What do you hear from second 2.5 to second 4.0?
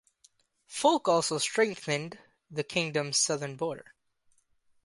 kingdom's southern border.